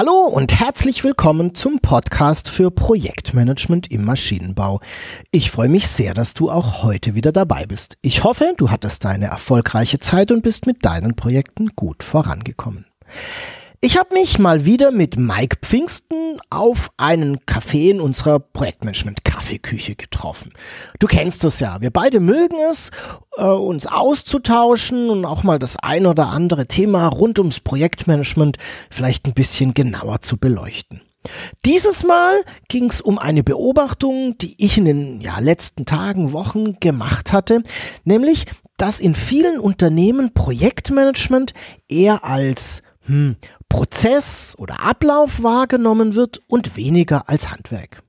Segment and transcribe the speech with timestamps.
[0.00, 4.80] Hallo und herzlich willkommen zum Podcast für Projektmanagement im Maschinenbau.
[5.30, 7.98] Ich freue mich sehr, dass du auch heute wieder dabei bist.
[8.00, 12.86] Ich hoffe, du hattest eine erfolgreiche Zeit und bist mit deinen Projekten gut vorangekommen.
[13.82, 20.52] Ich habe mich mal wieder mit Mike Pfingsten auf einen Café in unserer Projektmanagement-Kaffeeküche getroffen.
[20.98, 21.80] Du kennst das ja.
[21.80, 22.90] Wir beide mögen es,
[23.38, 28.58] äh, uns auszutauschen und auch mal das ein oder andere Thema rund ums Projektmanagement
[28.90, 31.00] vielleicht ein bisschen genauer zu beleuchten.
[31.64, 32.34] Dieses Mal
[32.68, 37.62] ging es um eine Beobachtung, die ich in den ja, letzten Tagen, Wochen gemacht hatte,
[38.04, 38.44] nämlich,
[38.76, 41.54] dass in vielen Unternehmen Projektmanagement
[41.88, 43.36] eher als hm,
[43.68, 48.02] Prozess oder Ablauf wahrgenommen wird und weniger als Handwerk.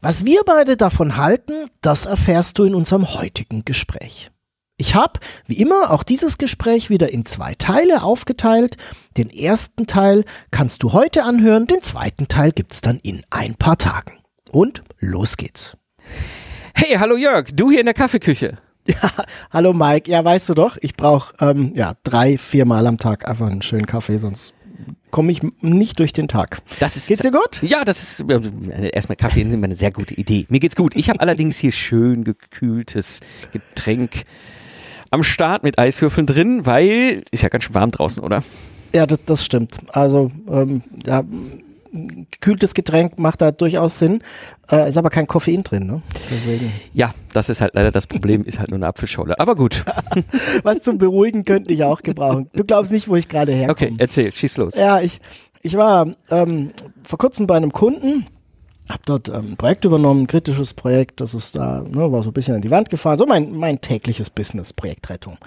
[0.00, 4.30] Was wir beide davon halten, das erfährst du in unserem heutigen Gespräch.
[4.76, 8.76] Ich habe, wie immer, auch dieses Gespräch wieder in zwei Teile aufgeteilt.
[9.16, 13.78] Den ersten Teil kannst du heute anhören, den zweiten Teil gibt's dann in ein paar
[13.78, 14.18] Tagen.
[14.50, 15.76] Und los geht's.
[16.74, 18.58] Hey, hallo Jörg, du hier in der Kaffeeküche.
[18.88, 19.10] Ja,
[19.50, 20.10] hallo Mike.
[20.10, 23.86] Ja, weißt du doch, ich brauche ähm, ja drei, viermal am Tag einfach einen schönen
[23.86, 24.52] Kaffee, sonst
[25.10, 26.58] komme ich nicht durch den Tag.
[26.80, 27.62] Das ist, Geht's dir gut?
[27.62, 30.44] Ja, das ist äh, erstmal Kaffee ist immer eine sehr gute Idee.
[30.50, 30.96] Mir geht's gut.
[30.96, 33.20] Ich habe allerdings hier schön gekühltes
[33.52, 34.24] Getränk
[35.10, 38.42] am Start mit Eiswürfeln drin, weil ist ja ganz schön warm draußen, oder?
[38.94, 39.78] Ja, das, das stimmt.
[39.88, 41.22] Also ähm, ja,
[41.94, 44.22] gekühltes Getränk macht da durchaus Sinn.
[44.70, 46.02] Äh, ist aber kein Koffein drin, ne?
[46.30, 46.72] Deswegen.
[46.92, 49.38] Ja, das ist halt leider das Problem, ist halt nur eine Apfelscholle.
[49.38, 49.84] Aber gut.
[50.62, 52.50] Was zum Beruhigen könnte ich auch gebrauchen.
[52.54, 53.72] Du glaubst nicht, wo ich gerade herkomme.
[53.72, 54.76] Okay, erzähl, schieß los.
[54.76, 55.20] Ja, ich,
[55.62, 56.72] ich war ähm,
[57.02, 58.26] vor kurzem bei einem Kunden,
[58.90, 62.30] habe dort ähm, ein Projekt übernommen, ein kritisches Projekt, das ist da, ne, war so
[62.30, 65.38] ein bisschen an die Wand gefahren, so mein, mein tägliches Business, Projektrettung.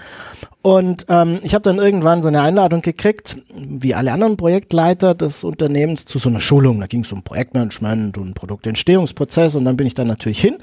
[0.64, 5.44] Und ähm, ich habe dann irgendwann so eine Einladung gekriegt, wie alle anderen Projektleiter des
[5.44, 6.80] Unternehmens, zu so einer Schulung.
[6.80, 10.58] Da ging es um Projektmanagement und Produktentstehungsprozess und dann bin ich da natürlich hin.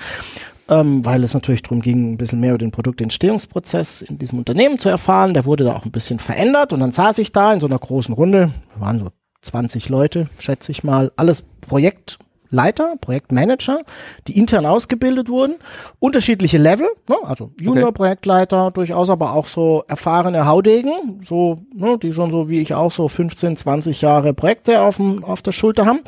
[0.66, 4.78] Ähm, weil es natürlich darum ging, ein bisschen mehr über den Produktentstehungsprozess in diesem Unternehmen
[4.78, 5.34] zu erfahren.
[5.34, 7.78] Der wurde da auch ein bisschen verändert und dann saß ich da in so einer
[7.78, 9.10] großen Runde, waren so
[9.42, 12.18] 20 Leute, schätze ich mal, alles Projekt
[12.54, 13.81] Leiter, Projektmanager,
[14.26, 15.56] die intern ausgebildet wurden,
[15.98, 17.16] unterschiedliche Level, ne?
[17.25, 22.75] also Junior-Projektleiter, durchaus aber auch so erfahrene Haudegen, so, ne, die schon so wie ich
[22.75, 26.00] auch so 15, 20 Jahre Projekte auf, dem, auf der Schulter haben.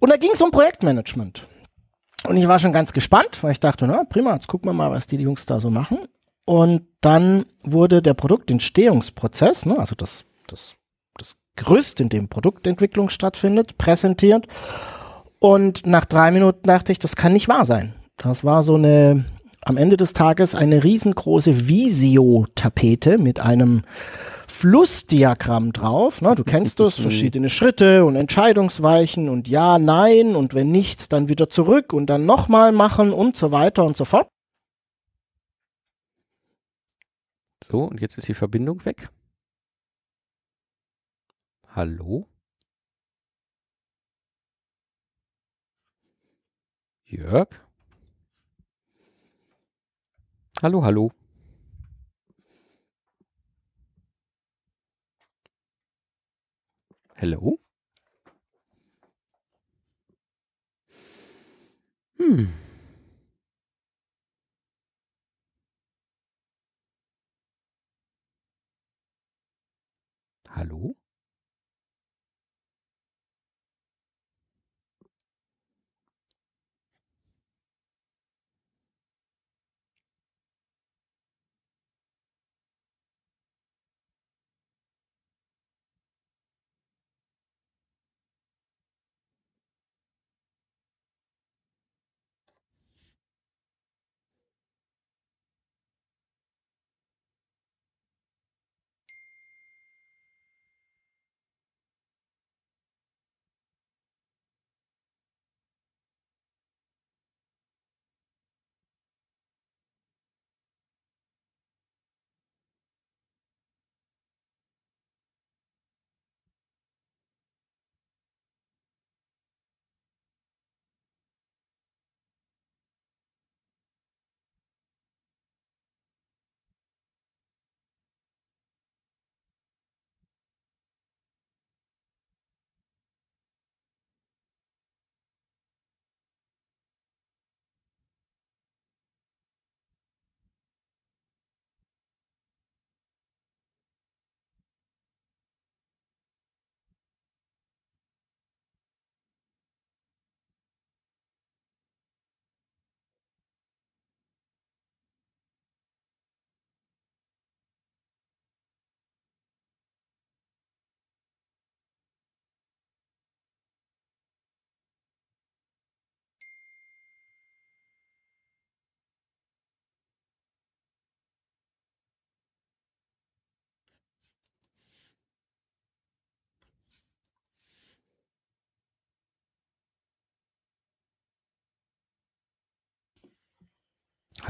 [0.00, 1.46] Und da ging es um Projektmanagement.
[2.26, 4.90] Und ich war schon ganz gespannt, weil ich dachte, na prima, jetzt gucken wir mal,
[4.90, 5.98] was die Jungs da so machen.
[6.44, 10.74] Und dann wurde der Produktentstehungsprozess, ne, also das, das,
[11.16, 14.46] das Gerüst, in dem Produktentwicklung stattfindet, präsentiert.
[15.38, 17.94] Und nach drei Minuten dachte ich, das kann nicht wahr sein.
[18.16, 19.24] Das war so eine,
[19.62, 23.82] am Ende des Tages eine riesengroße Visio-Tapete mit einem
[24.48, 26.22] Flussdiagramm drauf.
[26.22, 26.34] Ne?
[26.34, 31.50] Du kennst das, verschiedene Schritte und Entscheidungsweichen und ja, nein und wenn nicht, dann wieder
[31.50, 34.28] zurück und dann nochmal machen und so weiter und so fort.
[37.62, 39.08] So, und jetzt ist die Verbindung weg.
[41.74, 42.26] Hallo?
[47.08, 47.48] Jörg?
[50.62, 51.12] Hallo, hallo.
[57.16, 57.58] Hallo?
[62.18, 62.48] Hm.
[70.48, 70.96] Hallo?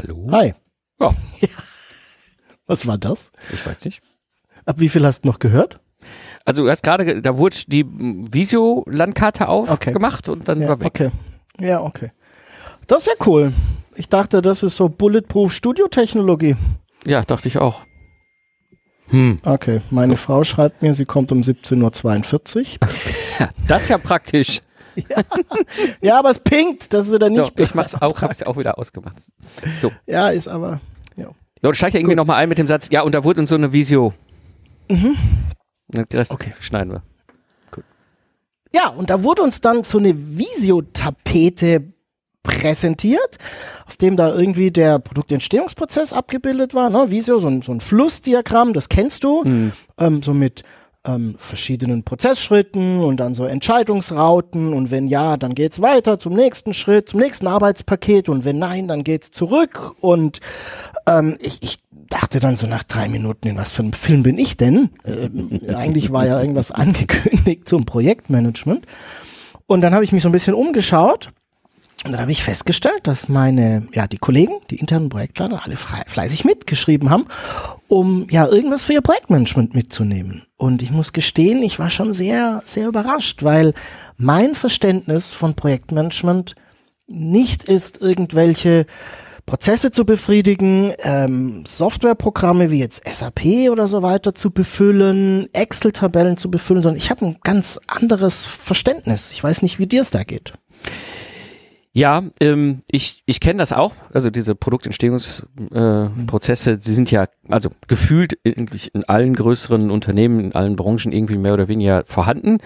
[0.07, 0.29] Hallo?
[0.31, 0.55] Hi.
[1.01, 1.11] Ja,
[2.67, 3.31] Was war das?
[3.53, 4.03] ich weiß nicht.
[4.65, 5.81] Ab wie viel hast du noch gehört?
[6.45, 10.87] Also du hast gerade, ge- da wurde die Visio-Landkarte aufgemacht und dann Ja, war weg.
[10.87, 11.11] okay.
[11.59, 12.13] Ja, okay.
[12.87, 13.53] Das ist ja cool.
[13.97, 16.57] Ich dachte, das ist so Bulletproof Studio-Technologie.
[17.05, 17.83] Ja, dachte ich auch.
[19.09, 19.39] Hm.
[19.45, 22.89] Okay, meine Frau schreibt mir, sie kommt um 17.42 Uhr.
[23.41, 24.63] Ja, das ist ja praktisch.
[26.01, 27.61] Ja, aber es pinkt, das ist wieder So, nicht.
[27.61, 29.17] ich mach's auch, hab's auch wieder ausgemacht.
[29.81, 30.81] So, Ja, ist aber.
[31.17, 31.29] Ja.
[31.63, 33.57] so steigt ja irgendwie nochmal ein mit dem Satz, ja, und da wurde uns so
[33.57, 34.13] eine Visio.
[34.91, 35.17] Mhm.
[35.89, 36.53] Den Rest Okay.
[36.61, 37.03] schneiden wir.
[38.75, 41.93] Ja, und da wurde uns dann so eine Visio-Tapete
[42.43, 43.39] präsentiert,
[43.87, 46.91] auf dem da irgendwie der Produktentstehungsprozess abgebildet war.
[46.91, 47.11] Ne?
[47.11, 50.63] Visio, so ein, so ein Flussdiagramm, das kennst du, ähm, so mit
[51.07, 56.75] ähm, verschiedenen Prozessschritten und dann so Entscheidungsrauten und wenn ja, dann geht's weiter zum nächsten
[56.75, 60.41] Schritt, zum nächsten Arbeitspaket und wenn nein, dann geht's zurück und
[61.07, 64.39] ähm, ich, ich dachte dann so nach drei Minuten, in was für einem Film bin
[64.39, 64.91] ich denn?
[65.05, 68.87] Ähm, eigentlich war ja irgendwas angekündigt zum Projektmanagement.
[69.67, 71.33] Und dann habe ich mich so ein bisschen umgeschaut
[72.05, 76.03] und dann habe ich festgestellt, dass meine, ja, die Kollegen, die internen Projektleiter, alle frei,
[76.07, 77.27] fleißig mitgeschrieben haben,
[77.89, 80.46] um ja irgendwas für ihr Projektmanagement mitzunehmen.
[80.57, 83.75] Und ich muss gestehen, ich war schon sehr, sehr überrascht, weil
[84.17, 86.55] mein Verständnis von Projektmanagement
[87.07, 88.87] nicht ist, irgendwelche
[89.47, 96.51] Prozesse zu befriedigen, ähm, Softwareprogramme wie jetzt SAP oder so weiter zu befüllen, Excel-Tabellen zu
[96.51, 99.31] befüllen, sondern ich habe ein ganz anderes Verständnis.
[99.31, 100.53] Ich weiß nicht, wie dir es da geht.
[101.97, 103.95] Ja, ähm, ich, ich kenne das auch.
[104.13, 110.55] Also diese Produktentstehungsprozesse, äh, die sind ja also gefühlt eigentlich in allen größeren Unternehmen, in
[110.55, 112.59] allen Branchen irgendwie mehr oder weniger vorhanden.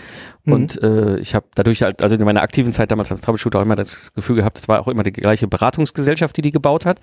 [0.47, 3.63] Und äh, ich habe dadurch halt, also in meiner aktiven Zeit damals als Troubleshooter auch
[3.63, 6.99] immer das Gefühl gehabt, das war auch immer die gleiche Beratungsgesellschaft, die die gebaut hat.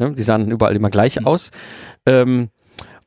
[0.00, 0.14] Ne?
[0.14, 1.52] Die sahen überall immer gleich aus.
[2.06, 2.48] Ähm,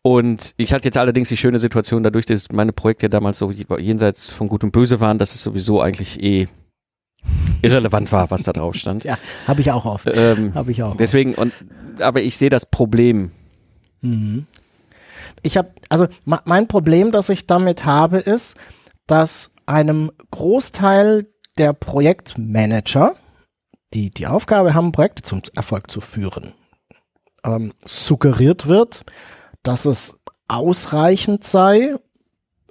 [0.02, 4.32] und ich hatte jetzt allerdings die schöne Situation, dadurch, dass meine Projekte damals so jenseits
[4.32, 6.48] von Gut und Böse waren, dass es sowieso eigentlich eh
[7.62, 9.04] irrelevant war, was da drauf stand.
[9.04, 10.10] Ja, habe ich auch oft.
[10.14, 10.96] Ähm, Habe ich auch.
[10.98, 11.54] deswegen, und,
[12.00, 13.32] aber ich sehe das Problem.
[15.44, 18.56] Ich habe, also mein Problem, das ich damit habe, ist,
[19.08, 23.16] dass einem Großteil der Projektmanager,
[23.94, 26.54] die die Aufgabe haben, Projekte zum Erfolg zu führen,
[27.44, 29.04] ähm, suggeriert wird,
[29.64, 31.96] dass es ausreichend sei,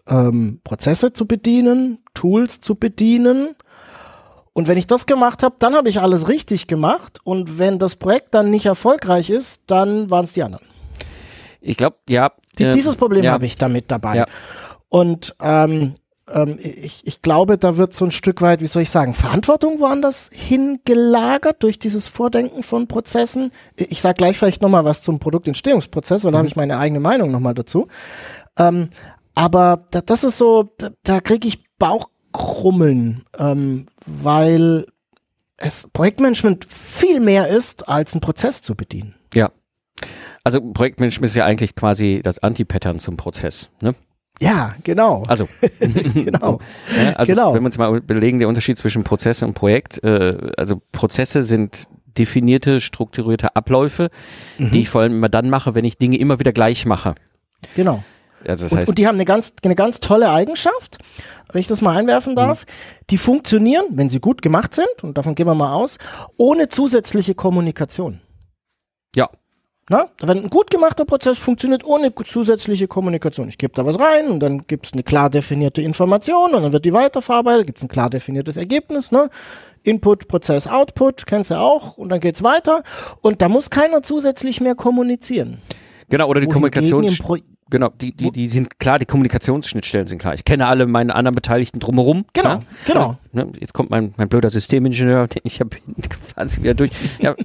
[0.07, 3.55] ähm, Prozesse zu bedienen, Tools zu bedienen.
[4.53, 7.19] Und wenn ich das gemacht habe, dann habe ich alles richtig gemacht.
[7.25, 10.67] Und wenn das Projekt dann nicht erfolgreich ist, dann waren es die anderen.
[11.61, 12.33] Ich glaube, ja.
[12.59, 14.17] Die, äh, dieses Problem ja, habe ich damit dabei.
[14.17, 14.27] Ja.
[14.89, 15.95] Und ähm,
[16.33, 19.81] ähm, ich, ich glaube, da wird so ein Stück weit, wie soll ich sagen, Verantwortung
[19.81, 23.53] woanders hingelagert durch dieses Vordenken von Prozessen.
[23.77, 27.31] Ich sage gleich vielleicht nochmal was zum Produktentstehungsprozess, weil da habe ich meine eigene Meinung
[27.31, 27.89] nochmal dazu.
[28.59, 28.91] Ähm,
[29.35, 31.65] aber da, das ist so, da, da kriege ich
[32.33, 34.87] Bauchkrummeln, ähm, weil
[35.57, 39.15] es Projektmanagement viel mehr ist, als einen Prozess zu bedienen.
[39.35, 39.51] Ja.
[40.43, 43.71] Also Projektmanagement ist ja eigentlich quasi das Anti-Pattern zum Prozess.
[43.83, 43.95] Ne?
[44.41, 45.23] Ja, genau.
[45.27, 45.49] Also,
[46.15, 46.61] genau.
[47.03, 47.55] ja, also Genau.
[47.55, 51.89] wenn wir uns mal überlegen, der Unterschied zwischen Prozesse und Projekt, äh, also Prozesse sind
[52.19, 54.11] definierte, strukturierte Abläufe,
[54.59, 54.71] Mhm.
[54.71, 57.15] die ich vor allem immer dann mache, wenn ich Dinge immer wieder gleich mache.
[57.77, 58.03] Genau.
[58.47, 60.99] Also das Und, heißt, und die haben eine ganz, eine ganz tolle Eigenschaft,
[61.53, 62.65] wenn ich das mal einwerfen darf.
[63.11, 65.99] Die funktionieren, wenn sie gut gemacht sind, und davon gehen wir mal aus,
[66.37, 68.21] ohne zusätzliche Kommunikation.
[69.17, 69.29] ja,
[69.91, 70.09] Na?
[70.21, 73.49] Wenn ein gut gemachter Prozess funktioniert ohne zusätzliche Kommunikation.
[73.49, 76.73] Ich gebe da was rein und dann gibt es eine klar definierte Information und dann
[76.73, 79.11] wird die weiterverarbeitet, gibt es ein klar definiertes Ergebnis.
[79.11, 79.29] Ne?
[79.83, 82.85] Input, Prozess, Output, kennst du auch und dann geht's weiter.
[83.21, 85.59] Und da muss keiner zusätzlich mehr kommunizieren.
[86.09, 86.47] genau, oder die
[87.21, 87.37] Pro
[87.71, 90.35] Genau, die, die, die sind klar, die Kommunikationsschnittstellen sind klar.
[90.35, 92.25] Ich kenne alle meine anderen Beteiligten drumherum.
[92.33, 92.63] Genau, ja?
[92.85, 93.17] genau.
[93.33, 95.71] Ne, jetzt kommt mein, mein blöder Systemingenieur, den ich habe
[96.35, 96.91] quasi wieder durch.
[97.21, 97.37] Ja,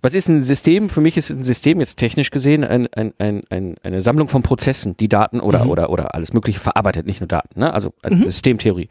[0.00, 0.88] was ist ein System?
[0.88, 4.42] Für mich ist ein System jetzt technisch gesehen ein, ein, ein, ein, eine Sammlung von
[4.42, 7.58] Prozessen, die Daten oder, oder, oder alles Mögliche verarbeitet, nicht nur Daten.
[7.58, 7.74] Ne?
[7.74, 8.88] Also eine Systemtheorie.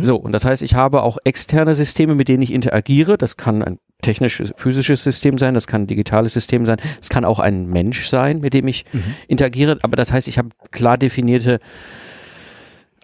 [0.00, 3.16] So, und das heißt, ich habe auch externe Systeme, mit denen ich interagiere.
[3.16, 7.24] Das kann ein technisches, physisches System sein, das kann ein digitales System sein, es kann
[7.24, 8.84] auch ein Mensch sein, mit dem ich
[9.28, 9.78] interagiere.
[9.82, 11.60] Aber das heißt, ich habe klar definierte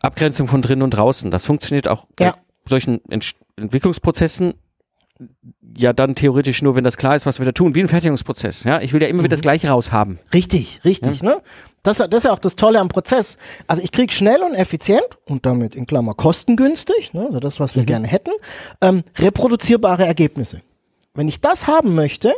[0.00, 1.30] Abgrenzung von drinnen und draußen.
[1.30, 2.32] Das funktioniert auch Ja.
[2.32, 4.54] bei solchen Ent Entwicklungsprozessen
[5.76, 8.64] ja dann theoretisch nur, wenn das klar ist, was wir da tun, wie ein Fertigungsprozess.
[8.64, 10.18] Ja, ich will ja immer wieder das Gleiche raushaben.
[10.34, 11.40] Richtig, richtig, ne?
[11.84, 13.37] Das, das ist ja auch das Tolle am Prozess.
[13.66, 17.76] Also ich krieg schnell und effizient und damit in Klammer kostengünstig, ne, also das, was
[17.76, 18.30] wir gerne hätten,
[18.80, 20.62] ähm, reproduzierbare Ergebnisse.
[21.14, 22.33] Wenn ich das haben möchte,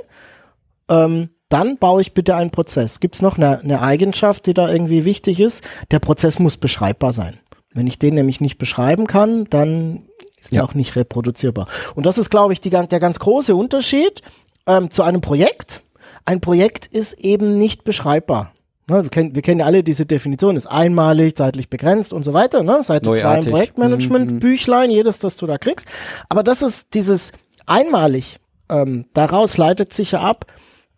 [0.89, 3.01] ähm, dann baue ich bitte einen Prozess.
[3.01, 5.63] Gibt es noch eine, eine Eigenschaft, die da irgendwie wichtig ist?
[5.91, 7.39] Der Prozess muss beschreibbar sein.
[7.73, 10.61] Wenn ich den nämlich nicht beschreiben kann, dann ist ja.
[10.61, 11.69] er auch nicht reproduzierbar.
[11.95, 14.23] Und das ist, glaube ich, die, der ganz große Unterschied
[14.67, 15.83] ähm, zu einem Projekt.
[16.25, 18.53] Ein Projekt ist eben nicht beschreibbar.
[18.89, 22.35] Ne, wir, kennen, wir kennen ja alle diese Definition, ist einmalig, zeitlich begrenzt und so
[22.35, 22.63] weiter.
[22.63, 22.83] Ne?
[22.83, 24.39] Seite 2 im Projektmanagement, mhm.
[24.41, 25.87] Büchlein, jedes, das du da kriegst.
[26.29, 27.33] Aber das ist dieses
[27.67, 28.39] einmalig.
[28.69, 30.47] Ähm, daraus leitet sich ja ab,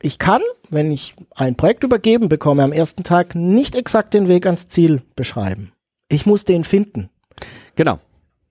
[0.02, 4.46] ich kann, wenn ich ein Projekt übergeben bekomme, am ersten Tag nicht exakt den Weg
[4.46, 5.73] ans Ziel beschreiben.
[6.08, 7.08] Ich muss den finden.
[7.75, 7.99] Genau.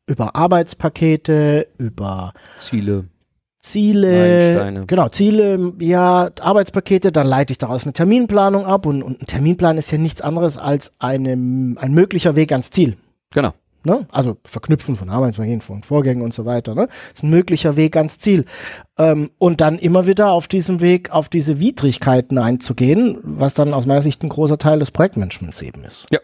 [0.08, 3.06] Über Arbeitspakete, über Ziele.
[3.60, 4.86] Ziele, Meilensteine.
[4.86, 9.80] genau, Ziele, ja, Arbeitspakete, dann leite ich daraus eine Terminplanung ab und, und ein Terminplan
[9.80, 12.96] ist ja nichts anderes als einem, ein möglicher Weg ans Ziel.
[13.32, 13.54] Genau.
[13.86, 14.08] Ne?
[14.12, 16.74] Also Verknüpfen von Arbeitspaketen, von Vorgängen und so weiter.
[16.76, 16.88] Ne?
[17.14, 18.46] ist ein möglicher Weg ans Ziel.
[18.98, 23.86] Ähm, und dann immer wieder auf diesem Weg auf diese Widrigkeiten einzugehen, was dann aus
[23.86, 26.06] meiner Sicht ein großer Teil des Projektmanagements eben ist.
[26.12, 26.20] Ja.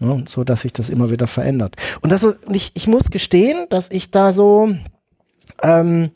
[0.00, 0.24] Ne?
[0.28, 1.76] So dass sich das immer wieder verändert.
[2.00, 4.74] Und das ist, ich, ich muss gestehen, dass ich da so
[5.62, 6.10] ähm,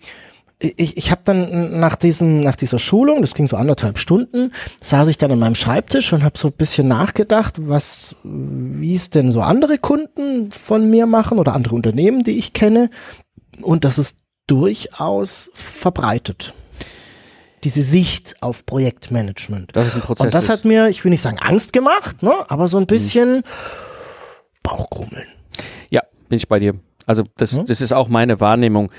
[0.62, 5.08] ich, ich habe dann nach diesem nach dieser Schulung, das ging so anderthalb Stunden, saß
[5.08, 9.32] ich dann an meinem Schreibtisch und habe so ein bisschen nachgedacht, was wie es denn
[9.32, 12.90] so andere Kunden von mir machen oder andere Unternehmen, die ich kenne
[13.60, 16.54] und das ist durchaus verbreitet.
[17.64, 19.70] Diese Sicht auf Projektmanagement.
[19.74, 20.26] Das ist ein Prozess.
[20.26, 23.36] Und das hat mir, ich will nicht sagen Angst gemacht, ne, aber so ein bisschen
[23.36, 23.42] mhm.
[24.62, 25.28] Bauchgrummeln.
[25.90, 26.74] Ja, bin ich bei dir.
[27.06, 27.66] Also das, hm?
[27.66, 28.90] das ist auch meine Wahrnehmung.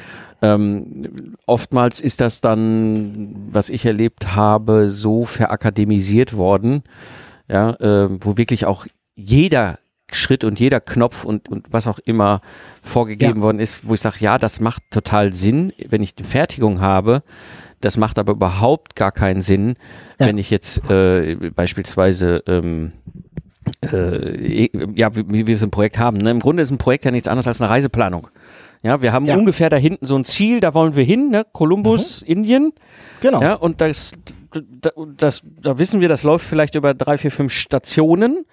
[0.44, 6.84] Ähm, oftmals ist das dann, was ich erlebt habe, so verakademisiert worden,
[7.48, 8.86] ja, äh, wo wirklich auch
[9.16, 9.80] jeder
[10.12, 12.42] Schritt und jeder Knopf und, und was auch immer
[12.82, 13.42] vorgegeben ja.
[13.42, 17.24] worden ist, wo ich sage, ja, das macht total Sinn, wenn ich eine Fertigung habe.
[17.80, 19.76] Das macht aber überhaupt gar keinen Sinn,
[20.20, 20.28] ja.
[20.28, 22.92] wenn ich jetzt äh, beispielsweise ähm,
[23.82, 26.18] äh, ja, wie, wie wir es im Projekt haben.
[26.18, 26.32] Ne?
[26.32, 28.28] Im Grunde ist ein Projekt ja nichts anderes als eine Reiseplanung.
[28.84, 29.38] Ja, wir haben ja.
[29.38, 31.46] ungefähr da hinten so ein Ziel, da wollen wir hin, ne?
[31.52, 32.28] Kolumbus, mhm.
[32.28, 32.74] Indien.
[33.22, 33.42] Genau.
[33.42, 34.12] Ja, und das,
[34.52, 38.46] das, das, da wissen wir, das läuft vielleicht über drei, vier, fünf Stationen,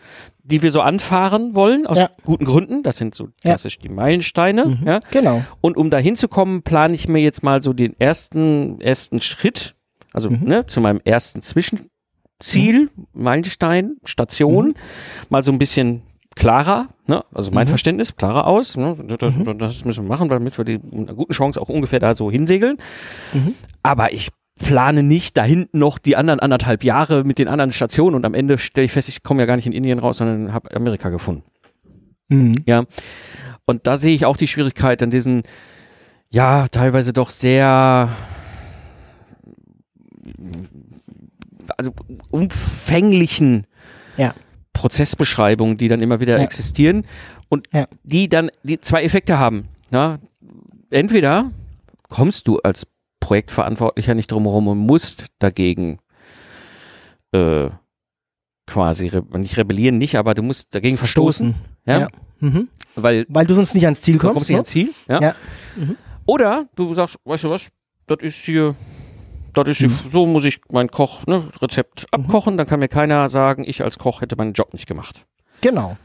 [0.44, 2.10] die wir so anfahren wollen, aus ja.
[2.24, 2.84] guten Gründen.
[2.84, 3.82] Das sind so klassisch ja.
[3.82, 4.66] die Meilensteine.
[4.66, 4.86] Mhm.
[4.86, 5.00] Ja?
[5.10, 5.42] Genau.
[5.60, 9.74] Und um da hinzukommen, plane ich mir jetzt mal so den ersten, ersten Schritt,
[10.12, 10.42] also mhm.
[10.44, 13.06] ne, zu meinem ersten Zwischenziel, mhm.
[13.12, 14.74] Meilenstein, Station, mhm.
[15.28, 16.02] mal so ein bisschen
[16.36, 17.24] klarer, ne?
[17.34, 17.70] also mein mhm.
[17.70, 18.76] Verständnis, klarer aus.
[18.76, 18.96] Ne?
[19.18, 19.58] Das, mhm.
[19.58, 22.76] das, müssen wir machen, damit wir die eine gute Chance auch ungefähr da so hinsegeln.
[23.32, 23.54] Mhm.
[23.82, 28.14] Aber ich plane nicht da hinten noch die anderen anderthalb Jahre mit den anderen Stationen
[28.14, 30.52] und am Ende stelle ich fest, ich komme ja gar nicht in Indien raus, sondern
[30.52, 31.42] habe Amerika gefunden.
[32.28, 32.56] Mhm.
[32.66, 32.84] Ja.
[33.66, 35.42] Und da sehe ich auch die Schwierigkeit an diesen,
[36.28, 38.10] ja, teilweise doch sehr
[41.76, 41.92] also
[42.30, 43.66] umfänglichen
[44.16, 44.34] ja.
[44.72, 46.42] Prozessbeschreibungen, die dann immer wieder ja.
[46.42, 47.04] existieren
[47.48, 47.86] und ja.
[48.02, 49.66] die dann die zwei Effekte haben.
[49.90, 50.18] Na?
[50.90, 51.50] Entweder
[52.08, 52.86] kommst du als
[53.20, 55.98] Projektverantwortlicher nicht drumherum und musst dagegen
[57.32, 57.68] äh,
[58.66, 61.54] quasi re nicht rebellieren, nicht, aber du musst dagegen verstoßen.
[61.86, 62.00] Ja.
[62.00, 62.08] ja.
[62.40, 62.68] Mhm.
[62.94, 64.50] Weil, Weil du sonst nicht ans Ziel kommst.
[64.50, 65.14] Du kommst nicht ne?
[65.16, 65.28] ans Ziel.
[65.28, 65.34] Ja.
[65.76, 65.96] Mhm.
[66.26, 67.70] Oder du sagst, weißt du was,
[68.06, 68.74] das ist hier
[69.52, 70.08] das ist mhm.
[70.08, 72.24] so muss ich mein Koch, ne, Rezept mhm.
[72.24, 75.26] abkochen, dann kann mir keiner sagen, ich als Koch hätte meinen Job nicht gemacht.
[75.60, 75.96] Genau.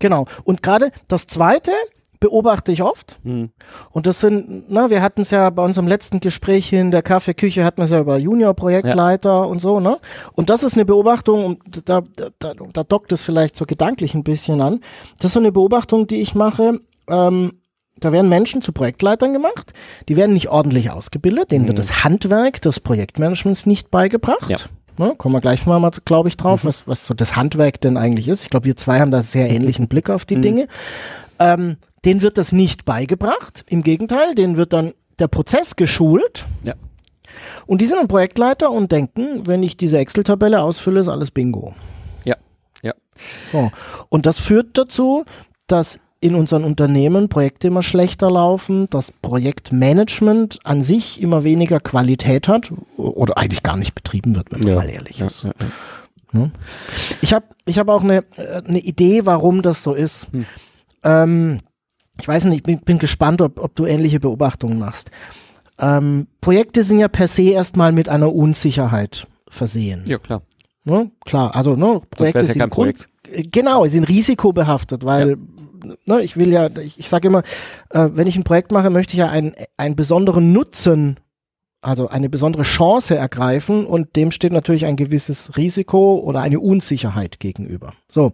[0.00, 0.26] Genau.
[0.44, 1.72] Und gerade das zweite
[2.20, 3.18] beobachte ich oft.
[3.22, 3.50] Mhm.
[3.90, 7.64] Und das sind, na, wir hatten es ja bei unserem letzten Gespräch in der Kaffeeküche,
[7.64, 9.44] hatten wir es ja über Junior-Projektleiter ja.
[9.44, 9.98] und so, ne?
[10.32, 12.02] Und das ist eine Beobachtung, und da,
[12.38, 14.80] da, da dockt es vielleicht so gedanklich ein bisschen an.
[15.18, 17.60] Das ist so eine Beobachtung, die ich mache, ähm,
[18.00, 19.72] da werden Menschen zu Projektleitern gemacht,
[20.08, 21.68] die werden nicht ordentlich ausgebildet, denen mhm.
[21.68, 24.50] wird das Handwerk des Projektmanagements nicht beigebracht.
[24.50, 24.58] Ja.
[24.98, 26.68] Ne, kommen wir gleich mal, glaube ich, drauf, mhm.
[26.68, 28.42] was, was so das Handwerk denn eigentlich ist.
[28.42, 30.42] Ich glaube, wir zwei haben da sehr ähnlichen Blick auf die mhm.
[30.42, 30.68] Dinge.
[31.38, 33.64] Ähm, denen wird das nicht beigebracht.
[33.68, 36.46] Im Gegenteil, denen wird dann der Prozess geschult.
[36.64, 36.74] Ja.
[37.66, 41.74] Und die sind dann Projektleiter und denken, wenn ich diese Excel-Tabelle ausfülle, ist alles Bingo.
[42.24, 42.36] Ja,
[42.82, 42.94] ja.
[43.52, 43.70] So.
[44.08, 45.24] Und das führt dazu,
[45.66, 52.48] dass in unseren Unternehmen Projekte immer schlechter laufen, das Projektmanagement an sich immer weniger Qualität
[52.48, 54.74] hat oder eigentlich gar nicht betrieben wird, wenn man ja.
[54.76, 55.44] mal ehrlich ist.
[55.44, 56.50] Ja, ja, hm?
[57.22, 60.26] ich habe ich hab auch eine, äh, eine Idee, warum das so ist.
[60.32, 60.46] Hm.
[61.04, 61.60] Ähm,
[62.20, 65.12] ich weiß nicht, ich bin, bin gespannt, ob, ob du ähnliche Beobachtungen machst.
[65.78, 70.02] Ähm, Projekte sind ja per se erstmal mit einer Unsicherheit versehen.
[70.06, 70.42] Ja, klar.
[70.82, 71.10] Ne?
[71.24, 73.08] Klar, also ne, Projekte sind kein Projekt.
[73.52, 75.36] Genau, sind risikobehaftet, weil
[76.06, 77.42] ne, ich will ja, ich, ich sage immer,
[77.90, 81.18] äh, wenn ich ein Projekt mache, möchte ich ja einen, einen besonderen Nutzen
[81.80, 87.38] also eine besondere Chance ergreifen und dem steht natürlich ein gewisses Risiko oder eine Unsicherheit
[87.38, 87.92] gegenüber.
[88.08, 88.32] So.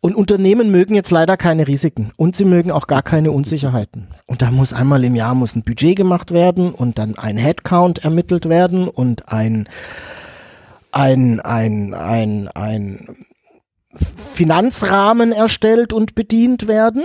[0.00, 4.08] Und Unternehmen mögen jetzt leider keine Risiken und sie mögen auch gar keine Unsicherheiten.
[4.26, 8.04] Und da muss einmal im Jahr muss ein Budget gemacht werden und dann ein Headcount
[8.04, 9.68] ermittelt werden und ein
[10.92, 13.16] ein ein ein ein
[14.36, 17.04] Finanzrahmen erstellt und bedient werden.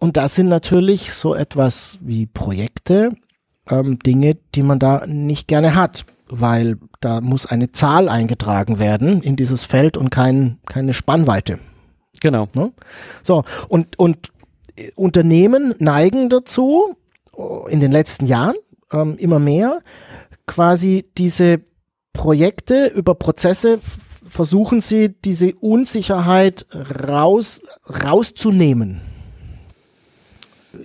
[0.00, 3.10] Und das sind natürlich so etwas wie Projekte,
[3.70, 9.22] ähm, Dinge, die man da nicht gerne hat, weil da muss eine Zahl eingetragen werden
[9.22, 11.60] in dieses Feld und kein, keine Spannweite.
[12.20, 12.48] Genau.
[12.54, 12.72] Ne?
[13.22, 14.32] So, und, und
[14.74, 16.96] äh, Unternehmen neigen dazu,
[17.68, 18.56] in den letzten Jahren
[18.92, 19.82] ähm, immer mehr,
[20.46, 21.60] quasi diese
[22.12, 23.78] Projekte über Prozesse
[24.32, 26.64] versuchen sie, diese Unsicherheit
[27.06, 29.02] raus, rauszunehmen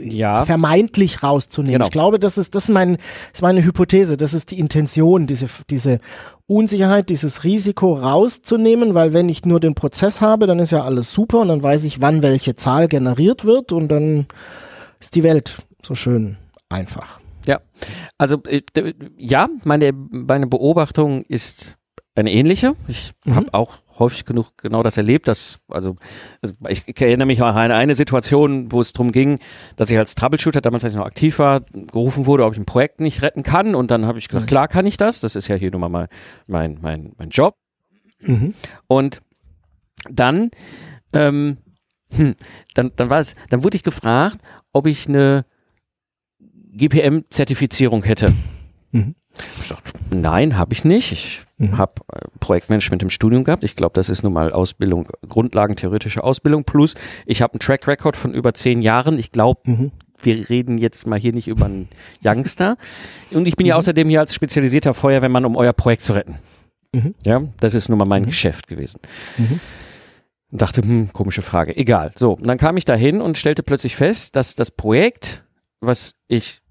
[0.01, 0.43] ja.
[0.43, 1.75] vermeintlich rauszunehmen.
[1.75, 1.85] Genau.
[1.85, 2.97] Ich glaube, das ist, das ist, mein,
[3.33, 5.99] ist meine Hypothese, das ist die Intention, diese, diese
[6.45, 11.13] Unsicherheit, dieses Risiko rauszunehmen, weil wenn ich nur den Prozess habe, dann ist ja alles
[11.13, 14.27] super und dann weiß ich, wann welche Zahl generiert wird und dann
[14.99, 17.21] ist die Welt so schön einfach.
[17.45, 17.61] Ja,
[18.17, 18.61] also äh,
[19.17, 21.76] ja, meine, meine Beobachtung ist
[22.17, 22.75] eine ähnliche.
[22.87, 23.35] Ich mhm.
[23.35, 25.95] habe auch häufig genug genau das erlebt, dass, also,
[26.41, 29.39] also ich, ich erinnere mich an eine, eine Situation, wo es darum ging,
[29.75, 32.65] dass ich als Troubleshooter, damals als ich noch aktiv war, gerufen wurde, ob ich ein
[32.65, 34.49] Projekt nicht retten kann und dann habe ich gesagt, mhm.
[34.49, 36.07] klar kann ich das, das ist ja hier nun mal
[36.47, 37.55] mein, mein, mein Job.
[38.19, 38.53] Mhm.
[38.87, 39.21] Und
[40.09, 40.51] dann,
[41.13, 41.57] ähm,
[42.15, 42.35] hm,
[42.73, 44.37] dann, dann war es, dann wurde ich gefragt,
[44.73, 45.45] ob ich eine
[46.71, 48.33] GPM-Zertifizierung hätte.
[48.91, 49.15] Mhm.
[49.61, 51.11] Ich dachte, nein, habe ich nicht.
[51.11, 51.77] Ich mhm.
[51.77, 53.63] habe äh, Projektmanagement im Studium gehabt.
[53.63, 56.63] Ich glaube, das ist nun mal Ausbildung, Grundlagen theoretische Ausbildung.
[56.63, 56.95] Plus,
[57.25, 59.19] ich habe einen Track Record von über zehn Jahren.
[59.19, 59.91] Ich glaube, mhm.
[60.21, 61.87] wir reden jetzt mal hier nicht über einen
[62.23, 62.77] Youngster.
[63.31, 63.69] Und ich bin mhm.
[63.69, 66.39] ja außerdem hier als spezialisierter Feuerwehrmann, um euer Projekt zu retten.
[66.93, 67.15] Mhm.
[67.23, 68.27] Ja, das ist nun mal mein mhm.
[68.27, 69.01] Geschäft gewesen.
[69.37, 69.59] Mhm.
[70.49, 71.75] Und dachte, hm, komische Frage.
[71.75, 72.11] Egal.
[72.15, 75.43] So, und dann kam ich dahin und stellte plötzlich fest, dass das Projekt,
[75.81, 76.61] was ich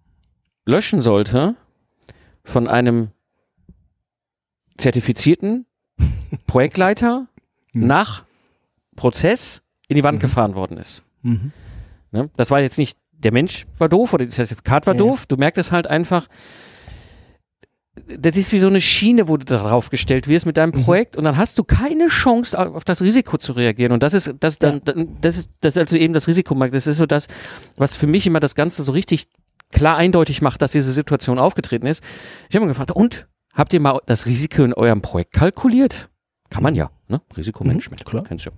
[0.64, 1.56] löschen sollte,
[2.46, 3.10] von einem
[4.78, 5.66] zertifizierten
[6.46, 7.26] Projektleiter
[7.74, 7.86] mhm.
[7.86, 8.24] nach
[8.94, 10.22] Prozess in die Wand mhm.
[10.22, 11.02] gefahren worden ist.
[11.22, 11.52] Mhm.
[12.12, 12.30] Ne?
[12.36, 14.98] Das war jetzt nicht, der Mensch war doof oder das Zertifikat war ja.
[14.98, 15.26] doof.
[15.26, 16.28] Du merkst es halt einfach,
[18.06, 20.84] das ist wie so eine Schiene, wo du darauf gestellt wirst mit deinem mhm.
[20.84, 23.92] Projekt und dann hast du keine Chance, auf das Risiko zu reagieren.
[23.92, 24.94] Und das ist, das, dann, ja.
[25.20, 26.54] das ist, das ist also eben das Risiko.
[26.54, 27.28] Das ist so das,
[27.76, 29.28] was für mich immer das Ganze so richtig
[29.72, 32.02] klar eindeutig macht, dass diese Situation aufgetreten ist.
[32.48, 36.08] Ich habe mir gefragt, und habt ihr mal das Risiko in eurem Projekt kalkuliert?
[36.48, 37.20] Kann man ja, ne?
[37.36, 38.04] Risikomanagement.
[38.04, 38.24] Mhm, klar.
[38.24, 38.52] Kennst ja.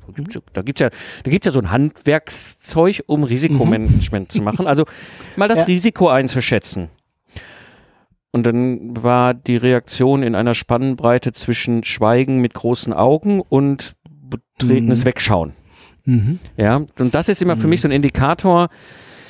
[0.52, 0.90] Da gibt's ja,
[1.24, 4.30] da gibt's ja so ein Handwerkszeug, um Risikomanagement mhm.
[4.30, 4.66] zu machen.
[4.66, 4.84] Also
[5.36, 5.64] mal das ja.
[5.64, 6.90] Risiko einzuschätzen.
[8.30, 15.00] Und dann war die Reaktion in einer Spannbreite zwischen Schweigen mit großen Augen und betretenes
[15.00, 15.06] mhm.
[15.06, 15.52] Wegschauen.
[16.04, 16.38] Mhm.
[16.58, 18.68] Ja, und das ist immer für mich so ein Indikator.